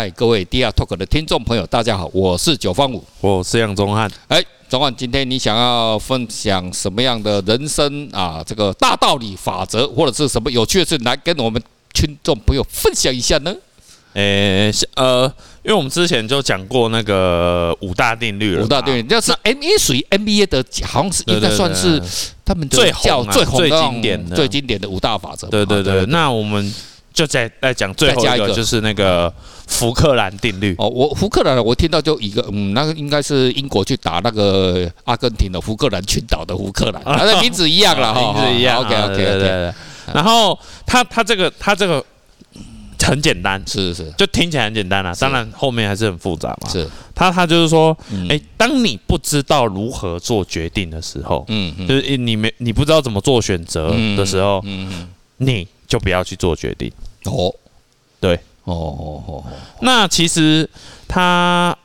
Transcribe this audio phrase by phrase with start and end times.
[0.00, 4.10] 嗨，各位 DR Talk 的听众朋友，大家好，我是九方五，我是杨宗汉。
[4.28, 8.42] 哎，宗汉，今天你想要分享什么样的人生啊？
[8.46, 13.54] 这个大道理、法则，或者是什么有趣的事，来跟我们听众朋友分享一下呢？
[14.14, 15.30] 诶，呃，
[15.62, 22.02] 因为我们之前就讲过那个五大定律了，五大定律，就是 NBA 属于 NBA 的，好像是应该算是
[22.42, 25.46] 他们最红、最红、最经典的、最经典的五大法则。
[25.48, 26.72] 对对对，那我们。
[27.12, 29.30] 就再再讲最后一个，就是那个
[29.70, 30.74] 福克兰定律。
[30.76, 38.78] 哦，我福克兰，我听到就一个，嗯，那个应该是英国去打那个阿根廷的福克兰群岛的福克兰， 他的名字一样了哈，名字一样。
[38.78, 39.72] OK OK OK。
[40.12, 42.04] 然后他他这个他这个
[43.00, 46.68] 很简单，是是，就听起来很简单啊，当然后面还是很复杂嘛。
[46.68, 47.96] 是，他他就是说，
[48.28, 55.08] 哎，当你不知道如何做决定的时候，嗯，就是你没你不知道怎么做选择的时候，嗯，
[55.38, 55.66] 你。
[55.90, 56.88] 就不要去做决定
[57.24, 57.52] 哦，
[58.20, 58.38] 对，
[58.74, 59.44] 哦哦哦，
[59.80, 60.68] 那其实
[61.08, 61.76] 他，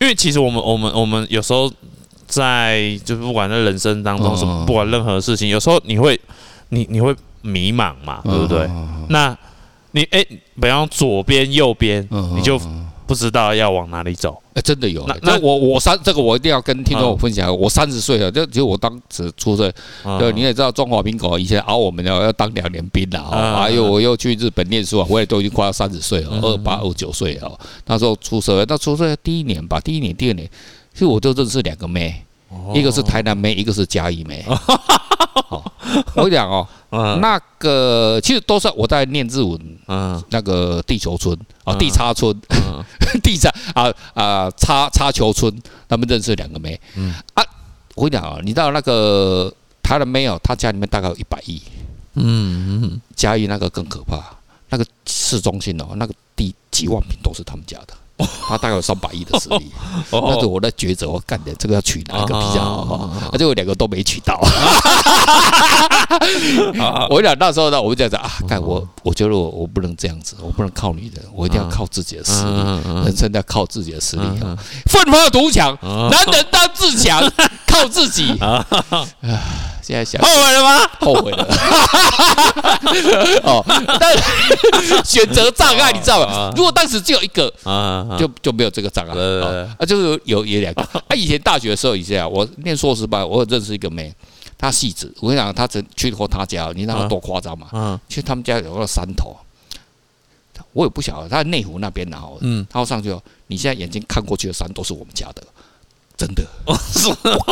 [0.00, 1.70] 因为其实我们我们我们有时候
[2.26, 6.20] 在就是不管在人生当中什么，不管任何事情，有时候你会
[6.70, 8.68] 你你会迷茫嘛，对不对？
[9.08, 9.36] 那
[9.92, 10.24] 你哎，
[10.60, 12.60] 比方左边右边，你就。
[13.08, 15.02] 不知道要往哪里走，哎，真的有。
[15.06, 17.48] 那那我我三这个我一定要跟听众分享。
[17.58, 19.72] 我三十岁了，就就我当时出生，
[20.18, 27.58] 对，你也知道中华民国以前熬我们要要当两年兵的啊，还有我又去日本念书啊，我也都已经快要三十岁了，二八二九岁了。
[27.86, 30.46] 那时候出社会，那出社会第一年吧，第一年第二年，
[30.92, 32.22] 其实我就认识两个妹，
[32.74, 34.44] 一个是台南妹，一个是嘉义妹。
[36.14, 36.66] 我跟你讲哦。
[36.90, 42.34] 嗯，那个其实都是我在念日文，嗯，那个地球村啊，地叉村，
[43.22, 45.54] 地叉啊啊叉叉球村，
[45.86, 47.44] 他们认识两个妹，嗯啊，
[47.94, 49.52] 我跟你讲啊，你知道那个
[49.82, 51.60] 台南妹哦，他家里面大概有一百亿，
[52.14, 54.24] 嗯嗯，嘉义那个更可怕，
[54.70, 57.92] 那个市中心哦，那个地几万坪都是他们家的。
[58.48, 59.70] 他大概有三百亿的实力，
[60.10, 63.10] 但是我在抉择，我干的这个要娶哪一个比较好？
[63.32, 64.40] 而且我两个都没娶到。
[67.10, 72.50] 我讲那时候呢，我就这样子啊，干我，我觉得我我不能这样子，我不能靠女人，我一定要靠自己的实力，
[73.04, 74.56] 人生要靠自己的实力啊，
[74.90, 77.22] 奋发图强，男人当自强，
[77.66, 78.64] 靠自己啊。
[79.82, 80.90] 现在想后悔了吗？
[81.00, 81.46] 后悔了。
[83.44, 83.64] 哦，
[84.00, 84.16] 但
[85.04, 86.52] 选择障碍你知道吗？
[86.56, 87.52] 如果当时只有一个，
[88.18, 89.12] 就就没有这个障碍。
[89.78, 90.82] 啊，就是有有两个。
[90.82, 94.12] 啊以前大学的时候，以前啊，我念硕士班，我有认识一个妹，
[94.56, 95.12] 她戏子。
[95.20, 97.68] 我跟你讲，她曾去过她家，你知道多夸张吗？
[98.08, 99.36] 其实他们家有个山头，
[100.72, 105.42] 我也不晓得，他在内湖那边然后，嗯，他上去哦，你现在眼睛看过去的山都是我们家的，
[106.16, 106.44] 真的。
[106.66, 106.72] 我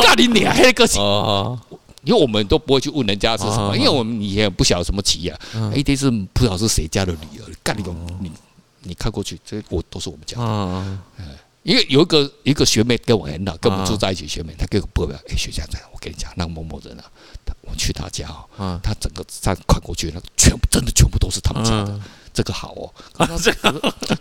[0.01, 1.01] 告诉你，黑个性。
[2.03, 5.37] 因为我们都不会去问人家是什么，因为我们以前也不晓得什么企业，
[5.73, 7.45] 一定是不知道是谁家的女儿。
[7.63, 8.31] 干你种，你
[8.83, 10.99] 你看过去，这我都是我们家的。
[11.63, 14.25] 因为有一个一个学妹跟我很好，跟我们住在一起。
[14.25, 17.03] 学妹她给我报表，哎，学长在，我跟你讲，那个某某人啊，
[17.63, 21.99] 我去他家啊，他整个站看过去，那全部真的全部都是他们家的。
[22.37, 22.85] 这个好哦，
[23.25, 23.51] 可是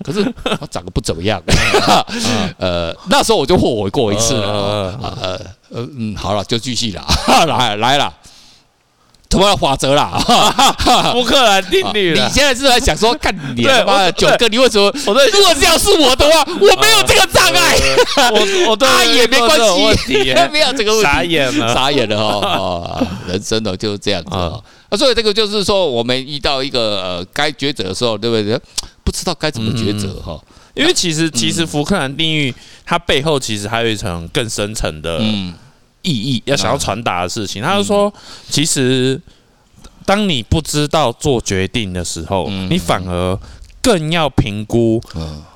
[0.02, 1.38] 可是他长得不怎么样。
[2.56, 4.48] 呃，那时候我就后悔过一次了。
[5.02, 5.20] 呃
[5.70, 7.04] 呃嗯，好了，就继续了。
[7.46, 8.10] 来来了，
[9.28, 10.18] 什么法则啦？
[11.12, 12.14] 福克兰定律。
[12.14, 14.86] 你现在是在想说，看你他妈的九哥，你为什么？
[14.86, 17.76] 我说，如果这样是我的话，我没有这个障碍。
[18.30, 19.58] 我我他也没关
[20.06, 21.02] 系，没有这个问题。
[21.02, 23.06] 傻眼了，傻眼了哈。
[23.28, 24.30] 人生呢就是这样子。
[24.88, 28.60] 啊，所以这个就是说，我们遇到一个呃该抉择的时候，对不对？
[29.02, 30.40] 不知道该怎么抉择哈。
[30.74, 32.54] 因为其实其实福克兰定律
[32.84, 35.20] 它背后其实还有一层更深层的
[36.02, 37.62] 意义，要想要传达的事情。
[37.62, 38.12] 他就说，
[38.50, 39.20] 其实
[40.04, 43.38] 当你不知道做决定的时候，你反而
[43.80, 45.00] 更要评估，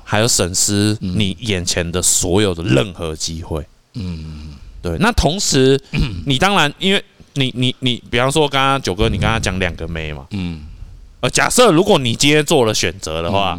[0.03, 3.65] 还有审视你眼前的所有的任何机会。
[3.93, 4.97] 嗯，对。
[4.99, 5.79] 那同时，
[6.25, 7.03] 你当然因为。
[7.33, 10.63] 你你你，比方说刚刚九哥，你刚刚讲两个妹嘛，嗯，
[11.21, 13.57] 呃，假设如果你今天做了选择的话，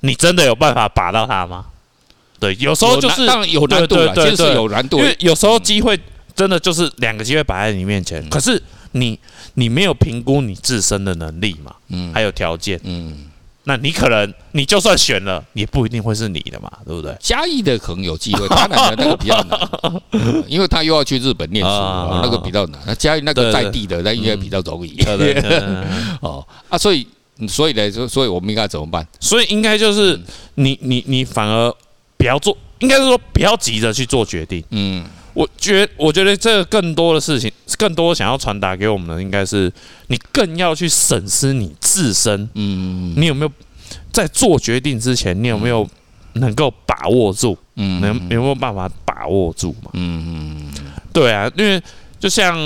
[0.00, 1.66] 你真的有办法把到他吗？
[2.38, 5.98] 对，有时候就是当然有难度了，其实是有难度，因为有时候机会
[6.34, 8.62] 真的就是两个机会摆在你面前，可是
[8.92, 9.18] 你
[9.54, 13.26] 你没有评估你自身的能力嘛，嗯，还有条件，嗯。
[13.68, 17.16] 那你可能，你就算选了，也不一定会是你的嘛，对不对？
[17.18, 19.60] 嘉义的可能有机会，台南的那个比较难，
[20.46, 22.80] 因为他又要去日本念书，那个比较难。
[22.86, 24.94] 那嘉义那个在地的，那应该比较容易。
[24.94, 25.58] 对对对
[26.22, 27.04] 哦啊，所以
[27.48, 29.04] 所以呢，就所以我们应该怎么办？
[29.18, 30.16] 所以应该就是
[30.54, 31.74] 你你你反而
[32.16, 34.62] 不要做，应该是说不要急着去做决定。
[34.70, 35.04] 嗯。
[35.36, 39.70] 我觉我觉得这个更多的事情，更多想要传达给我们的，应该是
[40.06, 43.52] 你更要去审视你自身，嗯，你有没有
[44.10, 45.86] 在做决定之前，你有没有
[46.32, 47.54] 能够把握住？
[47.74, 49.90] 嗯，能有没有办法把握住嘛？
[49.92, 51.82] 嗯嗯嗯，对啊，因为
[52.18, 52.56] 就像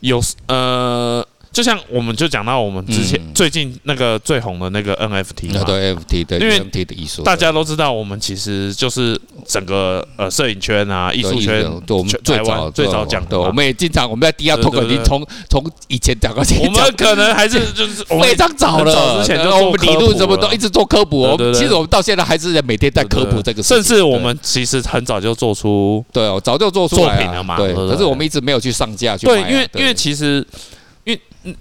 [0.00, 1.22] 有呃。
[1.56, 9.18] 就像我们就讲到我们之前最近那个最红的那个 NFT 嘛，对 NFT 的，因为 NFT 的艺术，大家都知道，我们其实就是
[9.48, 30.46] 整个呃摄影圈啊，艺术圈，对，我们最早最早讲的，我们也经常我们在 DR Talk 已经从从以前讲到现在，我们可能还是就是 非常早了，之前就我们理论什么都一直做科普，我们其实我们到现在还是每天在科普这个，甚至我们其实很早就做出，对哦，早就做出作品了嘛，对，可是我们一直没有去上架去，对，因为因为其实。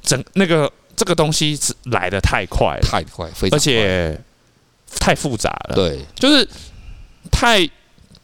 [0.01, 4.19] 整那个这个东西是来的太快了，太快，非常快，而且
[4.99, 5.75] 太复杂了。
[5.75, 6.47] 对，就是
[7.31, 7.69] 太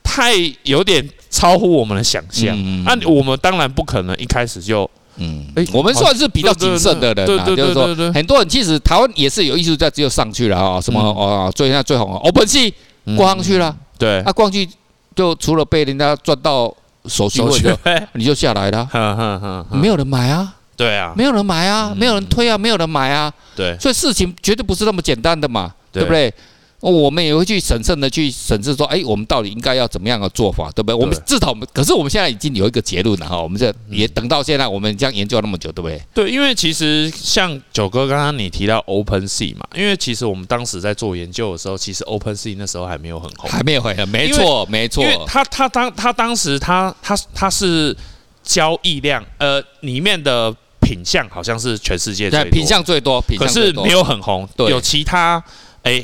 [0.03, 2.55] 太有点超乎我们的想象。
[2.83, 12.73] 那、嗯啊、我们当然不可能一开始就，嗯，哎，我们算是比较谨慎的人啊，就是说，很多人其实台湾也是有艺术家，只有上去了啊，什么哦，最现在最红的 OpenSea
[13.17, 14.69] 挂上去了，对，他挂上去
[15.15, 16.73] 就除了被人家赚到
[17.05, 17.41] 手续
[17.83, 20.55] 费，你就下来了， 没有人买啊。
[20.81, 23.31] 对啊，没有人买啊，没有人推啊，没有人买啊。
[23.55, 26.33] 对，所以事情绝对不是那么简单的嘛，对不对？
[26.79, 30.95] 我们也会去审慎的去审视说，哎，我们到底应该要怎么样的做法，对不对？
[30.95, 33.39] 我们至少我们，可是我们现在已经有一个结论了哈。
[33.39, 36.01] 我们这也等到现在，我们这样研究那么久，对不对？
[36.11, 45.03] 对，因为其实像九哥刚刚你提到 OpenSea 嘛，因为其实我们当时在做研究的时候，其实 OpenSea 那时候还没有很红，还没有很，没错，没错。
[45.03, 47.95] 因为他他当他当时他他他是
[48.41, 50.51] 交易量呃里面的。
[50.91, 54.45] 品相好像是全世界最品相最多，品可是没有很红。
[54.57, 55.41] 对有其他
[55.83, 56.03] 哎，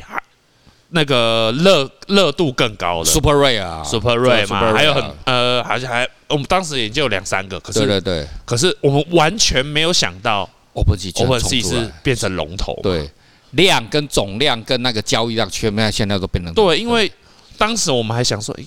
[0.88, 7.60] 那个热热度更高的 Super Rare 啊，Super Rare 嘛，还有很呃，好像还我们当时也就有两三个。
[7.60, 12.74] 可是对对对，可是我们完全没有想到 OpenSea OpenSea 是变成龙头。
[12.82, 13.10] 对，
[13.50, 17.12] 量跟总量跟那个交易量，全部现在都变成对，因为
[17.58, 18.64] 当时我们还想说，哎，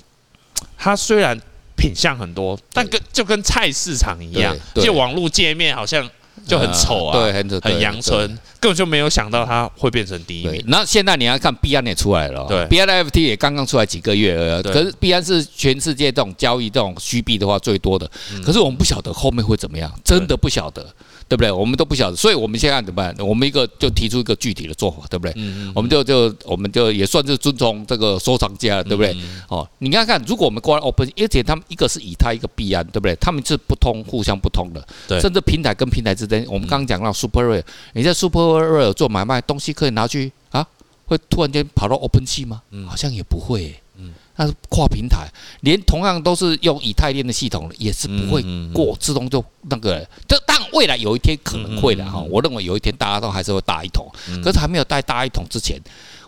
[0.78, 1.42] 它虽然。
[1.76, 6.10] 品相很多，但跟就跟菜市场一样，就网络界面好像
[6.48, 8.28] 就很丑啊，对，很很阳春，
[8.60, 10.64] 根本就没有想到它会变成第一名。
[10.68, 18.10] 那现在你要看币安也出来了，对，币安 NFT 也刚刚出来几个月而已，可是币安是全世界这种交易这种虚币的话最多的，
[18.44, 20.86] 可是我们不晓得后面会怎么样，真的不晓得。
[21.32, 21.50] 对不对？
[21.50, 23.16] 我们都不晓得，所以我们现在怎么办？
[23.26, 25.34] 我们一个就提出一个具体的做法，对不对？
[25.74, 29.16] 我们就就我们就也算是遵从这个收藏家，对不对？
[29.48, 33.16] 哦，你看看，如果我们挂 Open，而且他们一个是以太，一个币安，对不对？
[33.16, 34.86] 他们是不通，互相不通的。
[35.08, 35.22] 对。
[35.22, 37.64] 甚至平台跟平台之间，我们刚刚讲到 Super Rare，
[37.94, 40.68] 你在 Super Rare 做买卖，东西可以拿去啊？
[41.06, 42.62] 会突然间跑到 OpenSea 吗？
[42.72, 43.74] 嗯，好像也不会。
[43.91, 43.91] 嗯。
[44.36, 45.30] 但是跨平台，
[45.62, 48.44] 连同样都是用以太链的系统，也是不会
[48.74, 50.08] 过自动就那个。
[50.28, 52.20] 这但未来有一天可能会的哈。
[52.30, 54.10] 我认为有一天大家都还是会大一统，
[54.44, 55.80] 可是还没有带大一统之前，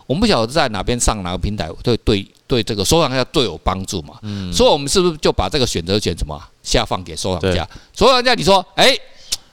[0.06, 4.14] 我们不晓得在哪边上哪个平台对对对这个收藏家最有帮助嘛。
[4.52, 7.68] 所以我们是不是就把这个选择权什么下放给收藏家？
[7.94, 8.96] 收藏家你说，哎。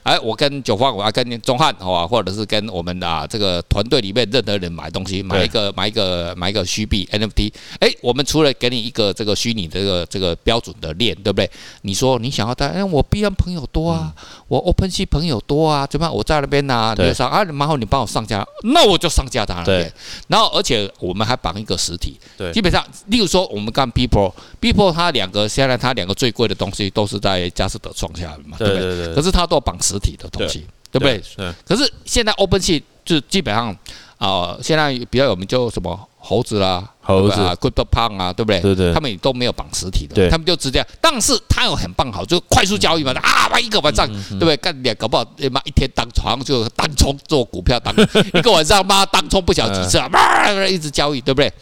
[0.02, 7.52] 哎，我跟九方，我要跟钟汉，好吧，或者是跟我们啊这个团队里面任何人买东西，买一个买一个买一个虚币 NFT。
[7.78, 11.48] 哎，我们除了给你一个这个虚拟这个这个标准的链，对不对？
[11.82, 14.12] 你说你想要带，哎，我 B 安朋友多啊，
[14.48, 16.12] 我 OpenSea 朋友多啊，怎么样？
[16.12, 19.92] 我在那边呐，对上啊，然后你帮我上架，那我就上架他那边。
[20.26, 29.14] 然后而且我们还绑一个实体，对，基本上，例如说我们干 Beeple，Beeple 它两个现在它两个最贵的东西都是在佳士得创下的嘛，对不对？
[29.14, 29.91] 可是它都绑实。
[29.92, 31.22] 实体的东西，对不对？
[31.66, 33.76] 可是现在 OpenSea 就基本上
[34.18, 38.60] 啊，现在比较有名就什么猴子啦，猴子啊，CryptoPunk 啊，对不对？
[38.60, 40.86] 对对，他们也都没有绑实体的，他们就直接。
[41.00, 44.56] 但是他有很棒好，就快速交易嘛，啊，玩一个晚上，对不对？
[44.58, 47.92] 干两搞不好，妈一天当床就当冲做股票当
[48.34, 51.52] 一个晚上妈当冲不小几次啊，妈一直交易，对不对？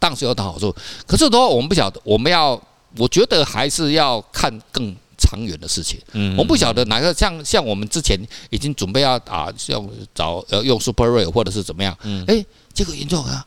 [0.00, 0.74] 当时有它好处，
[1.06, 2.60] 可是的话我们不晓得，我们要
[2.98, 4.94] 我觉得还是要看更。
[5.26, 6.36] 长远的事情，嗯。
[6.36, 8.16] 我不晓得哪个像像我们之前
[8.50, 12.24] 已经准备要啊，用找呃用 Super Rare 或者是怎么样，嗯。
[12.28, 13.44] 哎，结果严重啊，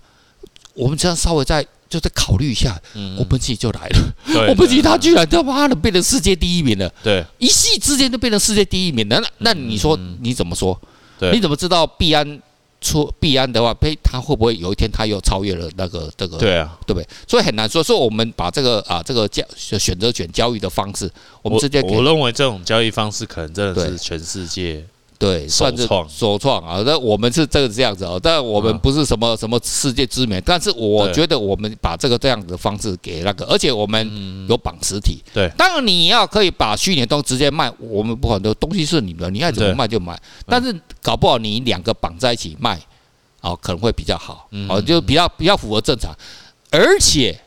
[0.73, 4.13] 我们这样稍微再就再考虑一下，OpenSea 就来了
[4.53, 10.79] ，OpenSea 他居然他妈的变成世界第一名了，对，一夕之间就变成世界第一名了，那那你说你怎么说？
[11.33, 12.41] 你怎么知道币安？
[12.81, 16.37] 出币安的话，呸，他会不会有一天他又超越了那个这个？
[16.37, 17.07] 对啊，对不对？
[17.27, 17.83] 所以很难说。
[17.83, 21.81] 所以我们把这个啊，这个交选择权交易的方式，我们直接。
[21.81, 24.85] 我认为这种交易方式可能真的是全世界。
[25.19, 26.81] 对，算是首创啊！
[26.85, 35.21] 那我们是这个这样子哦，但我们不是什么什么世界知名，但是我觉得我们把这个这样子的方式给那个，而且我们有绑实体。
[35.33, 40.17] 对，当然你要可以把虚拟东西直接卖，我们不管的东西是你的，你爱怎么卖就卖。
[40.47, 42.79] 但是搞不好你两个绑在一起卖，
[43.41, 46.15] 哦，可能会比较好，哦，就比较比较符合正常，
[46.71, 47.37] 而且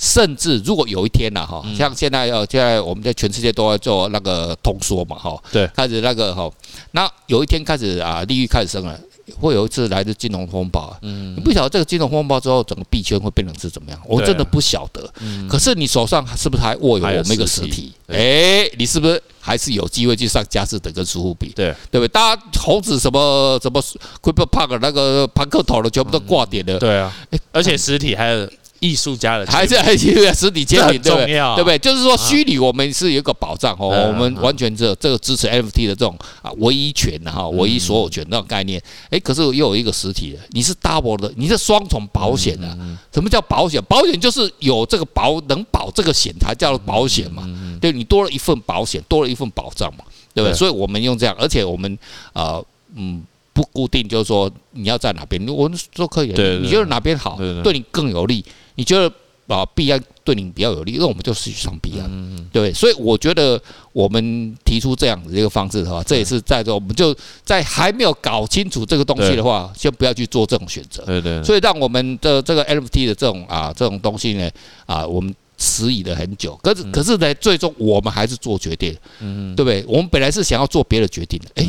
[0.00, 6.50] 甚至如果有一天呢，哈，像现在要现在我们在全世界都在做那个通缩嘛，哈，对，开始那个哈，
[6.92, 8.98] 那有一天开始啊，利率开始升了。
[9.38, 14.00] 会有一次来自金融风暴，嗯，你不晓得这个金融风暴之后，整个币圈会变成是怎么样？
[14.04, 15.08] 我真的不晓得。
[15.48, 17.92] 可是你手上是不是还握有我们一个实体？
[18.08, 21.52] 哎，你是不是还是有机会去上佳士得跟苏富比？
[21.54, 22.08] 对，对不对？
[22.08, 26.76] 大家猴子什么什么 c r y p t o p a r k 那个盘克头的全部都挂点了。
[26.80, 27.14] 对啊，
[27.52, 28.50] 而且实体还有。
[28.80, 31.26] 艺术家的还是还是实体签名，对不对？
[31.26, 31.78] 对不对？
[31.78, 38.82] 就是说，虚拟我们是有一个保障哦，我们完全这这个支持 NFT 的这种啊唯一权哈，唯一所有权那种概念。
[39.10, 42.76] 哎，可是又有一个实体的，你是 double 的，你是双重保险的。
[43.12, 43.82] 什么叫保险？
[43.84, 47.48] 保险就是有这个保能保这个险才叫保险嘛。
[47.80, 50.56] 对，你多了一份保险，多了一份保障嘛，对不对？
[50.56, 51.98] 所以我们用这样，而且我们
[52.32, 53.22] 呃嗯
[53.52, 56.28] 不固定，就是说你要在哪边，我们都可以。
[56.60, 58.44] 你觉得哪边好，对你更有利？
[58.76, 59.12] 你觉得
[59.46, 63.60] 啊，必安对你比较有利，那我们就是上必安，对，所以我觉得
[63.92, 67.12] 我们提出这样子一个方式的话，这也是在说，我们就
[67.44, 71.04] 在还没有搞清楚这个东西的话，先不要去做这种选择。
[71.04, 71.42] 对对。
[71.42, 74.48] 所以让我们的这个 NFT 的这种啊这种东西呢
[74.86, 79.84] 啊，我们迟疑了很久，可是可是呢，最终我们还是做决定，嗯，对不对？
[79.88, 81.68] 我们本来是想要做别的决定的，哎，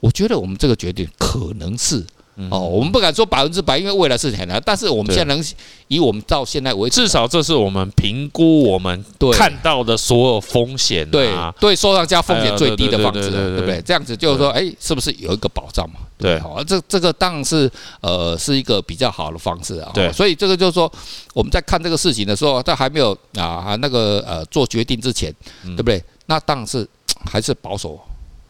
[0.00, 2.04] 我觉得我们这个决定可能是。
[2.52, 4.62] 哦，我们不敢说百分之百，因为未来是很难。
[4.64, 5.44] 但是我们现在能
[5.88, 13.82] 以我们到现在为止，至少这是我们评估我们看到的所有风险，对对，收藏家风险最低的方式，对不对？
[13.82, 15.98] 这样子就是说，哎，是不是有一个保障嘛？
[16.16, 17.68] 对，好，这这个当然是
[18.02, 19.90] 呃是一个比较好的方式啊。
[19.92, 20.88] 对，所以这个就是说，
[21.34, 26.00] 我们在看这个事情的时候，在还没有啊那个呃做决定之前，对不对？
[26.26, 26.86] 那当然是
[27.28, 28.00] 还是保守。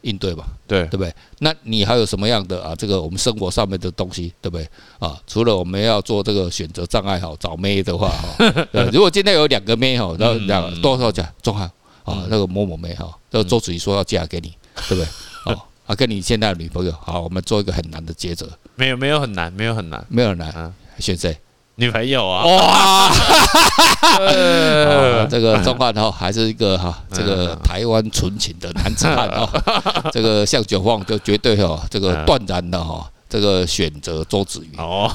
[0.08, 1.14] 应对吧，对对不对？
[1.40, 2.74] 那你还有什么样的啊？
[2.74, 4.66] 这个我们生活上面的东西，对不对
[4.98, 5.20] 啊？
[5.26, 8.52] 除了我们要做这个选择障碍哈，找妹的话哈，
[8.92, 11.26] 如果今天有两个妹哈，然后两多少讲？
[11.42, 11.70] 中汉
[12.04, 14.52] 啊，那个某某妹哈，那个周子怡说要嫁给你，
[14.88, 15.06] 对不对？
[15.52, 18.48] 哦，啊，跟你现在的女朋友，好，我们做一个很难的抉择。
[18.76, 21.36] 没有没有很难，没有很难，没有很难啊，选谁？
[21.80, 22.44] 女朋友啊！
[22.44, 23.08] 哇，
[25.30, 29.48] 这个钟汉哈还是一个哈，这个台湾纯情的男子汉哦，
[30.12, 34.76] 这个向九晃就绝对哈，这个断然的哈，这个选择周子瑜。
[34.76, 35.08] 哦，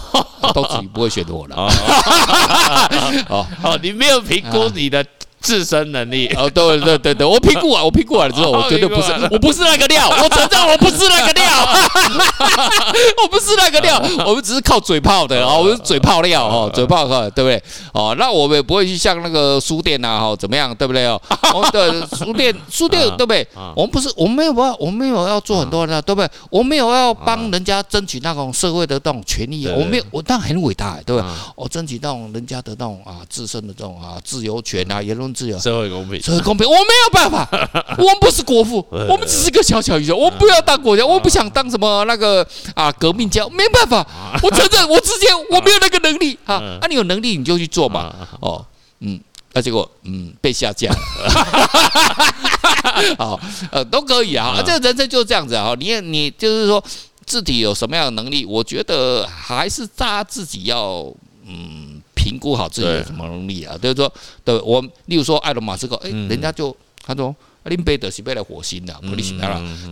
[0.56, 1.56] 周子瑜不会选择我了。
[3.28, 3.46] 哦。
[3.62, 5.06] 哦，你没有评估你的。
[5.44, 11.46] 自身能力哦，对对对对，我评估完，我评估完了之后，我绝对不是，我不是那个料，我承认我不是那个料，
[13.22, 17.62] 我不是那个料，我们只是靠嘴炮的哦，我们是嘴炮料哦，嘴炮哈，对不对？
[17.94, 21.22] 哦，那我们也不会去像那个书店呐，哈，怎么样，对不对 哦？
[21.74, 23.46] 对，书店书店对不对？
[23.76, 26.30] 我们不是，我们没有要，我们没有要做很多的，对不对？
[26.50, 31.30] 我们没有要帮人家争取那种社会的这种权益，我没有，我当然很伟大，对不对？
[31.56, 35.33] 我争取那种人家的那种啊自身的这种啊自由权啊言论。
[35.34, 37.48] 自由，社会公平，社会公平，我没有办法，
[37.98, 44.06] 我们不是国父，我们只是个小小英雄，我不要当国家，我不想当什么那个啊革命家，没办法，
[44.44, 46.38] 我承认我之前 我没有那个能力。
[46.46, 48.66] 啊，那你有能力你就去做嘛，哦，
[49.00, 49.20] 嗯，
[49.54, 50.90] 那结果嗯被下架。
[50.90, 50.98] 了，
[53.18, 53.40] 好，
[53.72, 56.84] 呃都可以啊，这个人生就是这样子啊，你你就是说
[57.26, 61.12] 自己有什么样的能力，我觉得还是大家自己要
[61.48, 61.83] 嗯。
[62.24, 63.78] 评估好自己有什么能力啊？
[63.78, 64.14] 就是说，
[64.46, 66.74] 对我，例如说，埃隆·马斯克，哎，人家就
[67.06, 69.14] 他说，林贝德是被来火星的，不。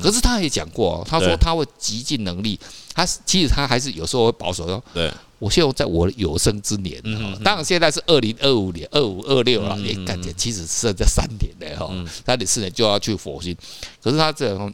[0.01, 2.57] 可是他也讲过，他说他会极尽能力，
[2.93, 7.01] 他其实他还是有时候会保守说，对，我希望在我的有生之年，
[7.43, 11.93] 当然现在是二零二五年、二五二六了，也感觉其实剩下三年的哈，
[12.25, 13.53] 三点四年就要去火星。
[14.01, 14.73] 可是他这样，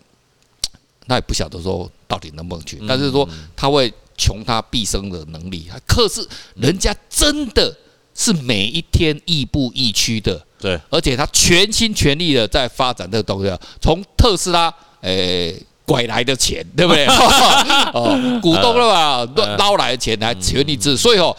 [1.08, 3.92] 他也不晓得说到底能不能去，但是说他会。
[4.18, 7.74] 穷他毕生的能力，可是人家真的
[8.16, 15.56] 是每一天亦步亦趋的，对，而且他全心全力的在发展这个东西，从特斯拉诶
[15.86, 17.06] 拐来的钱，对不对？
[17.94, 21.36] 哦，股东了吧，捞来的钱来全力支持，所以哦。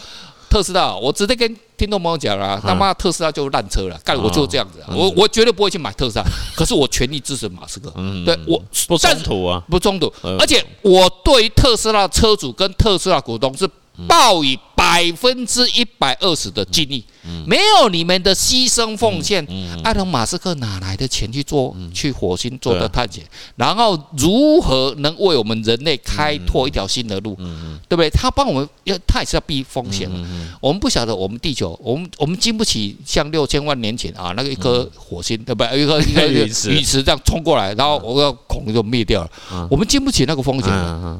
[0.51, 6.25] 特斯拉，我直接跟听众朋友讲啊，他妈特斯拉就是烂车了，干我就这样子，我我绝对不会去买特斯拉，
[6.57, 7.91] 可是我全力支持马斯克，
[8.27, 13.69] 对我不冲突啊，不冲突，而且我对特斯拉车主跟特斯拉股东是
[14.09, 17.05] 报以百百分之一百二十的精力，
[17.47, 19.47] 没有你们的牺牲奉献，
[19.85, 23.25] 埃隆·马斯克哪来的钱去做去火星做的探险？
[23.55, 27.37] 然后如何能为我们人类开拓一条新的路？
[27.89, 28.11] 对不对？
[28.11, 30.11] 他帮我们要，他也是要避风险。
[30.61, 35.81] 我们不晓得我们地球，我们我们经不起像六千万年前啊那个一颗火星，对不对？
[35.81, 36.53] 一颗 一个陨
[36.85, 39.31] 石这样冲过来，然后我要恐就灭掉了。
[39.71, 40.69] 我们经不起那个风险。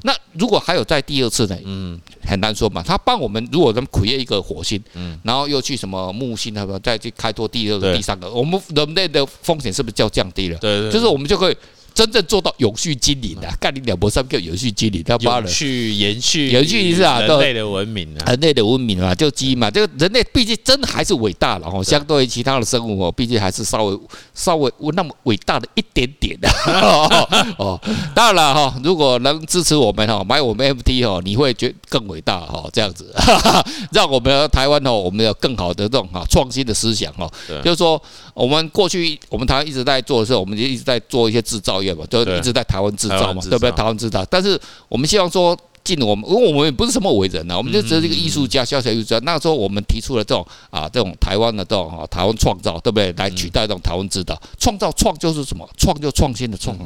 [0.03, 1.57] 那如果还有在第二次呢？
[1.65, 2.83] 嗯，很难说嘛。
[2.83, 10.59] 他帮我们，如果能 create 一个火星，嗯，然后又去什么木星，那么再去开拓第二个、第三个，我们人类的风险是不是就降低了？
[10.59, 11.57] 对对，就是我们就可以。
[11.99, 23.99] 真正做到永续经营的，干你两不三个永续经营，他妈的，去延续延续一下人类的文明啊，人类的文明啊，就基因嘛，这个人类毕竟真的还是伟大了哈，相对于其他的生物哦，毕竟还是稍微
[24.33, 26.49] 稍微那么伟大的一点点的
[27.59, 27.81] 哦。
[28.15, 33.13] 当然了哈，如果能支持我们哈，买我们 FT 哈，你会觉得更伟大哈，这样子，
[33.91, 37.29] 让我们台湾哦，我们有更好的这种哈创新的思想哈，
[37.65, 38.01] 就是说
[38.35, 41.88] 我们过去我们台湾一直在做的时候，我们就一直在做一些制造业。
[42.07, 43.71] 就一直在台湾制造嘛，对不对？
[43.73, 49.19] 台湾制造，但是我们希望说，进我们，因为我们也不是什么伟人呐，我们就只是一个艺术家，小小艺术家。
[49.21, 53.13] 那时候我们提出了这种啊，这种台湾的这种啊，台湾创造，对不对？
[53.17, 55.69] 来取代这种台湾制造，创造创就是什么？
[55.77, 56.77] 创就创新的创，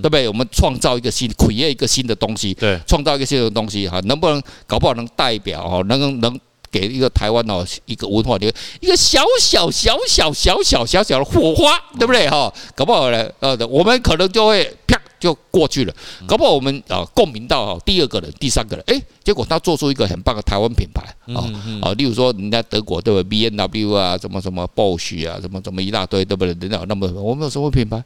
[0.00, 0.28] 对不对？
[0.28, 6.40] 我们创造一个新，create 一个新的东西，对，创造一个新的东西哈，能不能搞不好能代表哦，能能。
[6.74, 12.52] 给一个台湾哦，一个文化的一个小小小小小小小小的火花，对不对哈？
[12.74, 15.94] 搞不好呢，呃，我们可能就会啪就过去了。
[16.26, 21.02] 搞不好我们啊共鸣到哈第二个人、第三个人，哎，结果他做出一个很棒的台湾品牌
[21.32, 21.46] 啊
[21.80, 26.48] 啊，例如说人家德国对不对 B N W 啊，什么什么 Bosch 啊，什么什么一大堆，对不对？
[26.60, 28.02] 人家那么我们有什么品牌？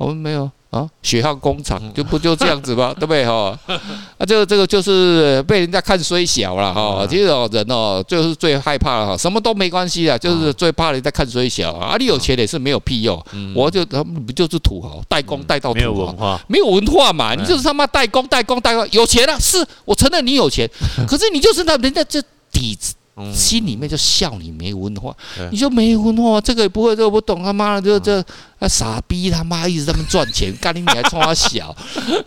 [0.00, 0.50] 我们没有。
[0.70, 2.94] 啊，血汗工厂就不就这样子吗？
[2.94, 3.58] 对不对哈？
[3.66, 7.04] 啊，这个这个就是被人家看衰小了哈。
[7.10, 9.16] 其实哦，人哦，就是最害怕了哈。
[9.16, 11.96] 什么都没关系啊，就是最怕人家看衰小啊。
[11.98, 13.20] 你有钱也是没有屁用。
[13.52, 17.34] 我就他们不就是土豪，代工代到土豪，没有文化，没有文化嘛。
[17.34, 20.70] 你就是他妈代工代工代工，有钱了是，我承认你有钱，
[21.08, 22.94] 可是你就是那人家这底子。
[23.34, 25.14] 心里面就笑你没文化，
[25.50, 28.24] 你就没文化，这个也不会，这个不懂，他妈的这这
[28.58, 31.76] 啊傻逼，他妈一直在那赚钱，干你你还冲他小，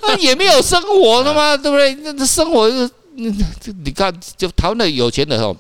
[0.02, 1.96] 那也没有生活，他妈对不对？
[2.04, 5.56] 那这生活就你看，就台湾的有钱的哦，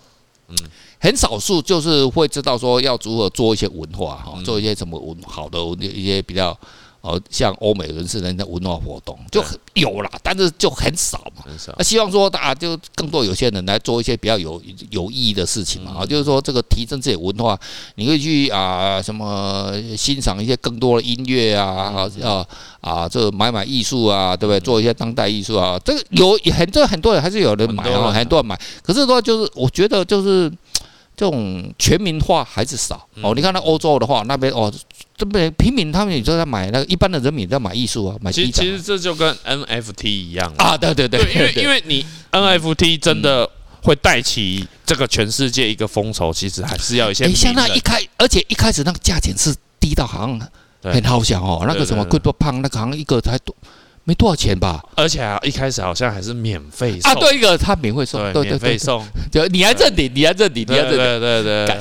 [0.50, 0.56] 嗯，
[1.00, 6.58] 很少数就是会知道说要如何做一些文化哈，做一些什么文好的一些比较。
[7.04, 11.44] 哦，像欧美人士的那文化活动就有啦，但是就很少嘛。
[11.46, 11.76] 很少。
[11.78, 15.98] 那希望说大家就更多有些人来做一些比较有有意义的事情嘛。
[15.98, 17.60] 啊，就是说这个提升自己文化，
[17.96, 22.48] 你可以去啊什么欣赏一些更多的音乐啊啊
[22.80, 24.60] 啊，这个买买艺术啊，对不对？
[24.62, 28.58] 做一些当代艺术啊，这个有很多很多人还是有人买啊，很多人买。
[28.82, 30.50] 可是说就是我觉得就是
[31.16, 33.34] 这种全民化还是少哦。
[33.36, 34.74] 你看那欧洲的话，那边哦。
[35.16, 38.32] 这边平民他们也都在买那个，一般的人民在买艺术啊，买。
[38.32, 43.48] 其实其实这就跟 NFT 一样啊，对对对，因为因为你 NFT 真的
[43.84, 47.28] 会带起这个全世界一个风潮，其实还是要一些。
[47.28, 50.50] 你像那一开，而且一开始那个价钱是低到好像
[50.82, 53.56] 很好想哦，那个什么 CryptoPunk 那个好像一个才多。
[54.06, 57.12] 没多少钱吧，而且啊，一开始好像还是免费送。
[57.12, 61.78] 啊，对一个他免费送，对免费送，就你还认领，你还认领，你还认领，对对对，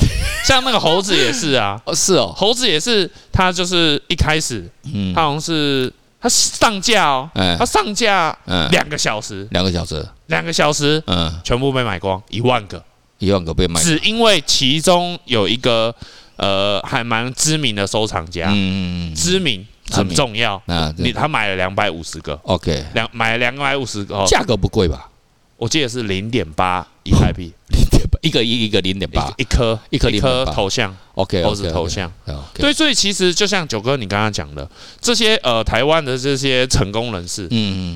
[0.46, 12.80] 像那个猴子也是啊， 是哦，猴子也是，他就是一开始，嗯，他好像是他上架哦，他上架嗯两个小时，两个小时，两个小时，嗯，全部被买光，一万个，
[13.18, 15.92] 一万个被买，只因为其中有一个
[16.37, 19.66] 呃还蛮知名的收藏家，嗯嗯嗯，知名。
[19.92, 20.61] 很重要。
[20.66, 20.92] 啊！
[20.98, 25.09] 你他买了两百五十个，OK，两买了两百五十个，价格不贵吧？
[25.57, 29.33] 我记得是零点八以太币，零点八一个一一个零点八。
[29.37, 32.11] 一颗一颗一颗头像，OK，猴子头像。
[32.55, 34.68] 对，所以其实就像九哥你刚刚讲的，
[35.00, 37.50] 这些呃台湾的这些成功人士，嗯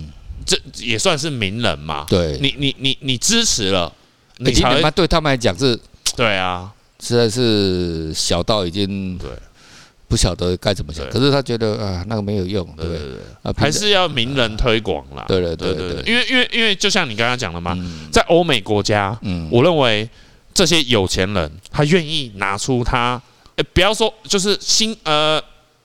[0.04, 0.12] 嗯，
[0.44, 2.06] 这也算是名人嘛。
[2.08, 3.92] 对，你你你你支持了，
[4.36, 5.76] 你才对他们来讲是，
[6.14, 9.28] 对啊，实在是小到已经对。
[10.08, 13.00] 不晓得该怎么讲，可是他觉得啊，那个没有用，对不对？
[13.42, 15.24] 啊，还是要名人推广啦。
[15.26, 17.76] 对对对对对，因为因为因为就像你刚刚讲的嘛，
[18.12, 20.08] 在欧美国家，嗯，我认为
[20.54, 23.20] 这些有钱人他愿意拿出他，
[23.56, 25.42] 诶，不要说就是心呃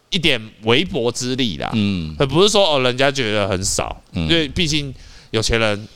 [0.09, 4.93] 一点微薄之力啦，嗯，而不是说哦人家觉得很少，因为毕竟
[5.31, 5.87] 有钱人。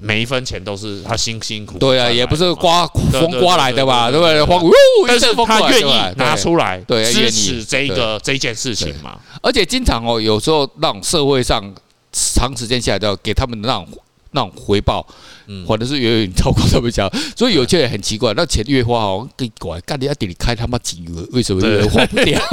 [0.00, 4.46] 每一分钱都是他辛辛苦苦，对啊，也不是刮风刮来的吧，对不对？
[4.46, 4.62] 风，
[5.06, 9.18] 但是他愿意拿出来支持这个这件事情嘛。
[9.42, 11.62] 而且经常哦，有时候让社会上
[12.12, 13.88] 长时间下来，要给他们那种
[14.30, 15.04] 那种回报，
[15.66, 22.40] 反正是远远超过他们家，所以有些人很奇怪，那钱越花好像更乖，干你要给你开他妈几个，为什么越花不掉？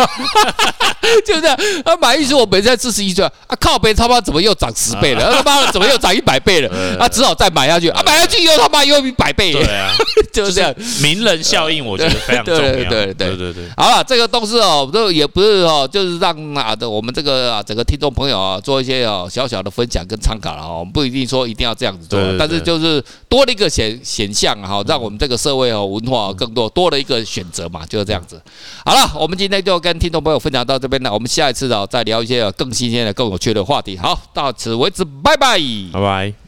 [1.26, 1.56] 就这样，
[1.86, 5.32] 啊，买一说我本身四十一岁，啊靠北他妈怎么又涨十倍了？
[5.32, 6.70] 他妈的怎么又涨一百倍了？
[7.00, 9.92] 啊，只好再买下去，啊，买下去以后他妈又一百倍，对啊，
[10.34, 13.54] 就是这样，名人效应我觉得非常重要，对对对对对。
[13.54, 13.64] 对。
[13.78, 28.42] 好了，这个都是哦，这也不是哦，就是让啊的我们这个啊整个听众朋友啊做一些哦小小的分享跟参考了哦，不一定说一定要这样子做，但是就是是多了一个选选项哈，让我们这个社会和文化更多多了一个选择嘛，就是这样子。
[28.86, 33.98] 好了，我们今天就跟听众朋友分享到这边了，我们下一次啊再聊一些更新鲜的、更有趣的话题。
[33.98, 35.60] 好，到此为止，拜拜，
[35.92, 36.45] 拜拜。